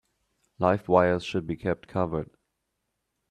[0.57, 2.31] Live wires should be kept covered.